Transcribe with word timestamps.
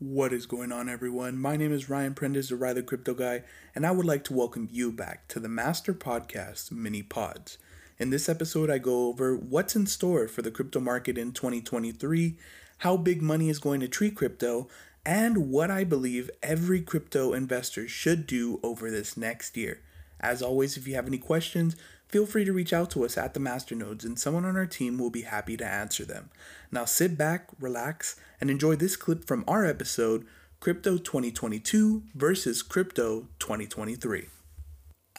What 0.00 0.32
is 0.32 0.46
going 0.46 0.70
on, 0.70 0.88
everyone? 0.88 1.38
My 1.38 1.56
name 1.56 1.72
is 1.72 1.90
Ryan 1.90 2.14
Prentice, 2.14 2.50
the 2.50 2.54
Ry 2.54 2.72
the 2.72 2.84
Crypto 2.84 3.14
Guy, 3.14 3.42
and 3.74 3.84
I 3.84 3.90
would 3.90 4.06
like 4.06 4.22
to 4.24 4.32
welcome 4.32 4.68
you 4.70 4.92
back 4.92 5.26
to 5.26 5.40
the 5.40 5.48
Master 5.48 5.92
Podcast 5.92 6.70
Mini 6.70 7.02
Pods. 7.02 7.58
In 7.98 8.10
this 8.10 8.28
episode, 8.28 8.70
I 8.70 8.78
go 8.78 9.08
over 9.08 9.34
what's 9.34 9.74
in 9.74 9.88
store 9.88 10.28
for 10.28 10.40
the 10.40 10.52
crypto 10.52 10.78
market 10.78 11.18
in 11.18 11.32
2023, 11.32 12.36
how 12.78 12.96
big 12.96 13.22
money 13.22 13.48
is 13.48 13.58
going 13.58 13.80
to 13.80 13.88
treat 13.88 14.14
crypto, 14.14 14.68
and 15.04 15.50
what 15.50 15.68
I 15.68 15.82
believe 15.82 16.30
every 16.44 16.80
crypto 16.80 17.32
investor 17.32 17.88
should 17.88 18.24
do 18.24 18.60
over 18.62 18.92
this 18.92 19.16
next 19.16 19.56
year. 19.56 19.80
As 20.20 20.42
always, 20.42 20.76
if 20.76 20.86
you 20.86 20.94
have 20.94 21.06
any 21.06 21.18
questions, 21.18 21.76
feel 22.08 22.26
free 22.26 22.44
to 22.44 22.52
reach 22.52 22.72
out 22.72 22.90
to 22.90 23.04
us 23.04 23.16
at 23.16 23.34
the 23.34 23.40
Masternodes, 23.40 24.04
and 24.04 24.18
someone 24.18 24.44
on 24.44 24.56
our 24.56 24.66
team 24.66 24.98
will 24.98 25.10
be 25.10 25.22
happy 25.22 25.56
to 25.56 25.66
answer 25.66 26.04
them. 26.04 26.30
Now 26.72 26.84
sit 26.84 27.16
back, 27.16 27.48
relax, 27.60 28.16
and 28.40 28.50
enjoy 28.50 28.76
this 28.76 28.96
clip 28.96 29.24
from 29.24 29.44
our 29.46 29.64
episode 29.64 30.26
Crypto 30.60 30.98
2022 30.98 32.02
versus 32.14 32.62
Crypto 32.62 33.28
2023. 33.38 34.26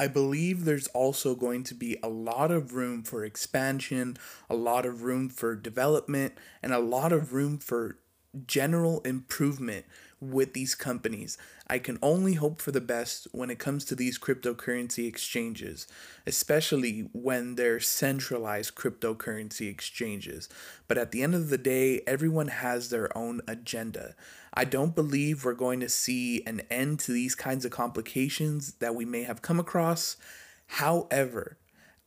I 0.02 0.08
believe 0.08 0.64
there's 0.64 0.88
also 0.88 1.36
going 1.36 1.64
to 1.66 1.74
be 1.74 1.98
a 2.02 2.08
lot 2.08 2.52
of 2.52 2.74
room 2.74 3.04
for 3.04 3.26
expansion, 3.26 4.18
a 4.50 4.56
lot 4.56 4.86
of 4.86 5.04
room 5.04 5.28
for 5.28 5.56
development, 5.56 6.34
and 6.64 6.74
a 6.74 6.80
lot 6.80 7.12
of 7.12 7.34
room 7.34 7.58
for 7.58 7.98
general 8.46 9.02
improvement 9.02 9.86
with 10.22 10.54
these 10.54 10.76
companies. 10.76 11.38
I 11.68 11.80
can 11.80 11.98
only 12.02 12.34
hope 12.34 12.62
for 12.62 12.72
the 12.72 12.82
best 12.82 13.28
when 13.32 13.50
it 13.50 13.60
comes 13.60 13.86
to 13.86 13.96
these 13.96 14.20
cryptocurrency 14.20 15.08
exchanges, 15.08 15.88
especially 16.28 17.10
when 17.14 17.56
they're 17.56 17.80
centralized 17.80 18.76
cryptocurrency 18.76 19.70
exchanges. 19.70 20.50
But 20.88 20.98
at 20.98 21.12
the 21.12 21.24
end 21.24 21.36
of 21.36 21.50
the 21.50 21.58
day, 21.58 22.02
everyone 22.06 22.50
has 22.50 22.90
their 22.90 23.16
own 23.18 23.42
agenda. 23.48 24.16
I 24.54 24.66
don't 24.66 24.96
believe 24.96 25.46
we're 25.46 25.54
going 25.54 25.80
to 25.80 25.90
see 25.90 26.44
an 26.46 26.62
end 26.70 27.00
to 27.02 27.12
these 27.12 27.36
kinds 27.36 27.66
of 27.66 27.72
complications 27.72 28.74
that 28.74 28.96
we 28.96 29.06
may 29.06 29.24
have 29.24 29.42
come 29.42 29.60
across. 29.60 30.18
However, 30.68 31.58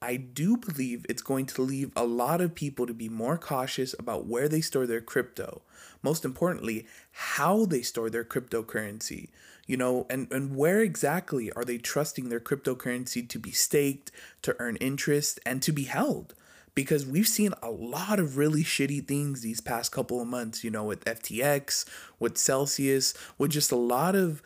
I 0.03 0.17
do 0.17 0.57
believe 0.57 1.07
it's 1.09 1.23
going 1.23 1.47
to 1.47 1.63
leave 1.63 1.93
a 1.95 2.05
lot 2.05 2.41
of 2.41 2.57
people 2.57 2.89
to 2.89 2.93
be 2.93 3.09
more 3.09 3.39
cautious 3.39 3.95
about 3.99 4.27
where 4.27 4.49
they 4.49 4.61
store 4.61 4.85
their 4.85 5.01
crypto. 5.01 5.63
Most 6.03 6.25
importantly, 6.25 6.87
how 7.13 7.67
they 7.67 7.83
store 7.83 8.11
their 8.11 8.25
cryptocurrency. 8.25 9.29
You 9.69 9.77
know, 9.77 10.07
and, 10.11 10.31
and 10.33 10.57
where 10.57 10.81
exactly 10.81 11.53
are 11.53 11.65
they 11.65 11.79
trusting 11.79 12.29
their 12.29 12.41
cryptocurrency 12.41 13.29
to 13.29 13.39
be 13.39 13.53
staked, 13.53 14.11
to 14.43 14.57
earn 14.59 14.75
interest, 14.77 15.39
and 15.47 15.63
to 15.63 15.71
be 15.71 15.85
held? 15.85 16.35
Because 16.75 17.07
we've 17.07 17.29
seen 17.29 17.55
a 17.63 17.71
lot 17.71 18.19
of 18.19 18.37
really 18.37 18.65
shitty 18.65 19.07
things 19.07 19.43
these 19.43 19.61
past 19.61 19.93
couple 19.93 20.21
of 20.21 20.27
months, 20.27 20.65
you 20.65 20.71
know, 20.71 20.83
with 20.83 21.05
FTX, 21.05 21.85
with 22.19 22.37
Celsius, 22.37 23.15
with 23.39 23.53
just 23.53 23.71
a 23.71 23.77
lot 23.77 24.17
of 24.17 24.43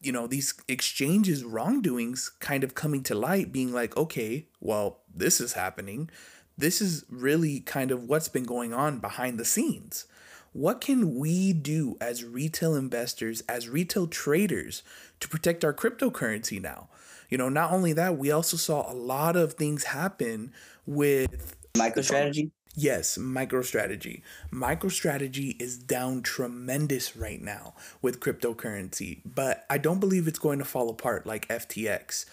you 0.00 0.12
know 0.12 0.26
these 0.26 0.54
exchanges 0.68 1.44
wrongdoings 1.44 2.30
kind 2.40 2.64
of 2.64 2.74
coming 2.74 3.02
to 3.02 3.14
light 3.14 3.52
being 3.52 3.72
like 3.72 3.96
okay 3.96 4.46
well 4.60 5.00
this 5.14 5.40
is 5.40 5.54
happening. 5.54 6.10
This 6.56 6.80
is 6.80 7.04
really 7.08 7.60
kind 7.60 7.90
of 7.90 8.04
what's 8.04 8.28
been 8.28 8.44
going 8.44 8.72
on 8.72 8.98
behind 8.98 9.38
the 9.38 9.44
scenes. 9.44 10.06
What 10.52 10.80
can 10.80 11.18
we 11.18 11.52
do 11.52 11.96
as 12.00 12.24
retail 12.24 12.74
investors 12.74 13.42
as 13.48 13.68
retail 13.68 14.06
traders 14.08 14.82
to 15.20 15.28
protect 15.28 15.64
our 15.64 15.72
cryptocurrency 15.72 16.60
now? 16.60 16.88
You 17.28 17.38
know 17.38 17.48
not 17.48 17.72
only 17.72 17.92
that 17.92 18.18
we 18.18 18.30
also 18.30 18.56
saw 18.56 18.90
a 18.90 18.94
lot 18.94 19.36
of 19.36 19.54
things 19.54 19.84
happen 19.84 20.52
with 20.86 21.56
MicroStrategy 21.74 22.50
Yes, 22.76 23.18
MicroStrategy. 23.18 24.22
MicroStrategy 24.52 25.60
is 25.60 25.76
down 25.76 26.22
tremendous 26.22 27.16
right 27.16 27.42
now 27.42 27.74
with 28.00 28.20
cryptocurrency, 28.20 29.22
but 29.24 29.64
I 29.68 29.78
don't 29.78 29.98
believe 29.98 30.28
it's 30.28 30.38
going 30.38 30.60
to 30.60 30.64
fall 30.64 30.88
apart 30.88 31.26
like 31.26 31.48
FTX. 31.48 32.26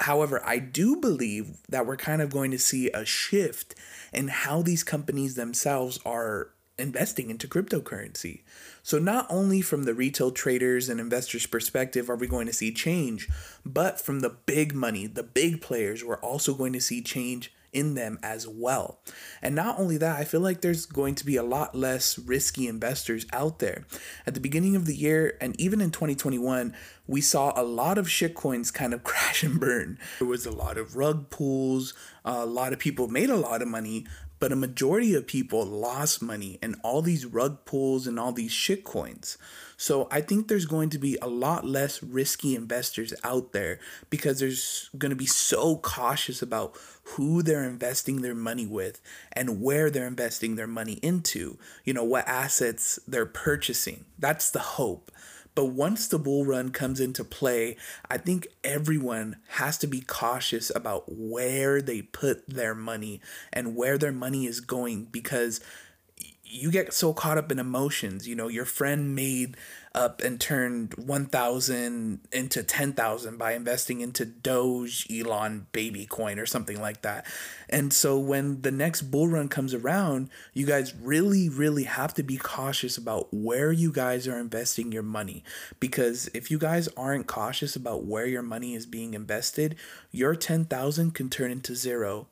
However, 0.00 0.42
I 0.44 0.58
do 0.58 0.96
believe 0.96 1.58
that 1.68 1.86
we're 1.86 1.96
kind 1.96 2.20
of 2.20 2.30
going 2.30 2.50
to 2.50 2.58
see 2.58 2.90
a 2.90 3.04
shift 3.04 3.74
in 4.12 4.28
how 4.28 4.60
these 4.60 4.82
companies 4.82 5.36
themselves 5.36 5.98
are 6.04 6.50
investing 6.78 7.30
into 7.30 7.48
cryptocurrency. 7.48 8.40
So, 8.82 8.98
not 8.98 9.26
only 9.30 9.62
from 9.62 9.84
the 9.84 9.94
retail 9.94 10.32
traders 10.32 10.88
and 10.88 11.00
investors' 11.00 11.46
perspective 11.46 12.10
are 12.10 12.16
we 12.16 12.26
going 12.26 12.46
to 12.46 12.52
see 12.52 12.72
change, 12.72 13.28
but 13.64 14.00
from 14.00 14.20
the 14.20 14.30
big 14.30 14.74
money, 14.74 15.06
the 15.06 15.22
big 15.22 15.62
players, 15.62 16.04
we're 16.04 16.16
also 16.16 16.52
going 16.52 16.72
to 16.72 16.80
see 16.80 17.00
change 17.00 17.52
in 17.72 17.94
them 17.94 18.18
as 18.22 18.46
well. 18.46 19.00
And 19.40 19.54
not 19.54 19.78
only 19.78 19.96
that, 19.98 20.18
I 20.18 20.24
feel 20.24 20.40
like 20.40 20.60
there's 20.60 20.86
going 20.86 21.14
to 21.16 21.26
be 21.26 21.36
a 21.36 21.42
lot 21.42 21.74
less 21.74 22.18
risky 22.18 22.68
investors 22.68 23.26
out 23.32 23.58
there. 23.58 23.84
At 24.26 24.34
the 24.34 24.40
beginning 24.40 24.76
of 24.76 24.86
the 24.86 24.94
year 24.94 25.36
and 25.40 25.58
even 25.60 25.80
in 25.80 25.90
2021, 25.90 26.74
we 27.06 27.20
saw 27.20 27.52
a 27.56 27.64
lot 27.64 27.98
of 27.98 28.06
shitcoins 28.06 28.72
kind 28.72 28.94
of 28.94 29.02
crash 29.04 29.42
and 29.42 29.58
burn. 29.58 29.98
There 30.18 30.28
was 30.28 30.46
a 30.46 30.52
lot 30.52 30.78
of 30.78 30.96
rug 30.96 31.30
pulls, 31.30 31.94
a 32.24 32.46
lot 32.46 32.72
of 32.72 32.78
people 32.78 33.08
made 33.08 33.30
a 33.30 33.36
lot 33.36 33.62
of 33.62 33.68
money, 33.68 34.06
but 34.42 34.50
a 34.50 34.56
majority 34.56 35.14
of 35.14 35.24
people 35.24 35.64
lost 35.64 36.20
money 36.20 36.58
in 36.60 36.74
all 36.82 37.00
these 37.00 37.24
rug 37.24 37.64
pulls 37.64 38.08
and 38.08 38.18
all 38.18 38.32
these 38.32 38.50
shitcoins. 38.50 39.36
So 39.76 40.08
I 40.10 40.20
think 40.20 40.48
there's 40.48 40.66
going 40.66 40.90
to 40.90 40.98
be 40.98 41.16
a 41.22 41.28
lot 41.28 41.64
less 41.64 42.02
risky 42.02 42.56
investors 42.56 43.14
out 43.22 43.52
there 43.52 43.78
because 44.10 44.40
there's 44.40 44.90
going 44.98 45.10
to 45.10 45.16
be 45.16 45.26
so 45.26 45.76
cautious 45.76 46.42
about 46.42 46.76
who 47.04 47.44
they're 47.44 47.62
investing 47.62 48.22
their 48.22 48.34
money 48.34 48.66
with 48.66 49.00
and 49.32 49.62
where 49.62 49.90
they're 49.90 50.08
investing 50.08 50.56
their 50.56 50.66
money 50.66 50.94
into, 51.04 51.56
you 51.84 51.94
know, 51.94 52.02
what 52.02 52.26
assets 52.26 52.98
they're 53.06 53.24
purchasing. 53.24 54.06
That's 54.18 54.50
the 54.50 54.58
hope. 54.58 55.12
But 55.54 55.66
once 55.66 56.08
the 56.08 56.18
bull 56.18 56.44
run 56.46 56.70
comes 56.70 56.98
into 57.00 57.24
play, 57.24 57.76
I 58.08 58.16
think 58.18 58.46
everyone 58.64 59.36
has 59.48 59.76
to 59.78 59.86
be 59.86 60.00
cautious 60.00 60.72
about 60.74 61.04
where 61.08 61.82
they 61.82 62.02
put 62.02 62.48
their 62.48 62.74
money 62.74 63.20
and 63.52 63.76
where 63.76 63.98
their 63.98 64.12
money 64.12 64.46
is 64.46 64.60
going 64.60 65.04
because 65.06 65.60
you 66.44 66.70
get 66.70 66.92
so 66.92 67.12
caught 67.12 67.38
up 67.38 67.50
in 67.50 67.58
emotions. 67.58 68.28
You 68.28 68.34
know, 68.34 68.48
your 68.48 68.64
friend 68.64 69.14
made 69.14 69.56
up 69.94 70.22
and 70.22 70.40
turned 70.40 70.94
1,000 70.94 72.20
into 72.32 72.62
10,000 72.62 73.38
by 73.38 73.52
investing 73.52 74.00
into 74.00 74.24
Doge, 74.24 75.06
Elon, 75.10 75.66
Baby 75.72 76.06
Coin, 76.06 76.38
or 76.38 76.46
something 76.46 76.80
like 76.80 77.02
that. 77.02 77.26
And 77.68 77.92
so 77.92 78.18
when 78.18 78.62
the 78.62 78.70
next 78.70 79.02
bull 79.02 79.28
run 79.28 79.48
comes 79.48 79.74
around, 79.74 80.30
you 80.52 80.66
guys 80.66 80.94
really, 80.94 81.48
really 81.48 81.84
have 81.84 82.14
to 82.14 82.22
be 82.22 82.36
cautious 82.36 82.96
about 82.96 83.28
where 83.32 83.72
you 83.72 83.92
guys 83.92 84.28
are 84.28 84.38
investing 84.38 84.92
your 84.92 85.02
money. 85.02 85.44
Because 85.80 86.28
if 86.34 86.50
you 86.50 86.58
guys 86.58 86.88
aren't 86.96 87.26
cautious 87.26 87.76
about 87.76 88.04
where 88.04 88.26
your 88.26 88.42
money 88.42 88.74
is 88.74 88.86
being 88.86 89.14
invested, 89.14 89.76
your 90.10 90.34
10,000 90.34 91.14
can 91.14 91.30
turn 91.30 91.50
into 91.50 91.74
zero 91.74 92.28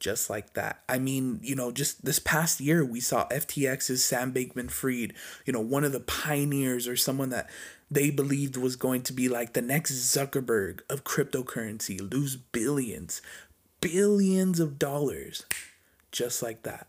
just 0.00 0.30
like 0.30 0.54
that. 0.54 0.82
I 0.88 0.98
mean, 0.98 1.38
you 1.42 1.54
know, 1.54 1.70
just 1.70 2.04
this 2.04 2.18
past 2.18 2.60
year, 2.60 2.84
we 2.84 3.00
saw 3.00 3.28
FTX's 3.28 4.02
Sam 4.02 4.32
Bankman 4.32 4.70
Fried, 4.70 5.12
you 5.44 5.52
know, 5.52 5.60
one 5.60 5.84
of 5.84 5.92
the 5.92 6.00
pioneers 6.00 6.88
or 6.88 6.96
someone 6.96 7.30
that 7.30 7.48
they 7.90 8.10
believed 8.10 8.56
was 8.56 8.76
going 8.76 9.02
to 9.02 9.12
be 9.12 9.28
like 9.28 9.52
the 9.52 9.62
next 9.62 9.92
Zuckerberg 9.92 10.80
of 10.88 11.04
cryptocurrency, 11.04 12.00
lose 12.12 12.36
billions, 12.36 13.20
billions 13.80 14.58
of 14.58 14.78
dollars 14.78 15.44
just 16.12 16.42
like 16.42 16.62
that. 16.64 16.86